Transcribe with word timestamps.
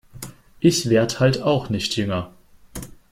Ich 0.59 0.89
werd 0.89 1.19
halt 1.19 1.43
auch 1.43 1.69
nicht 1.69 1.95
jünger. 1.95 2.33